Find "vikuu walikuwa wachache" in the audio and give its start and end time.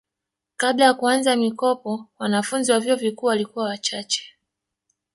2.95-4.23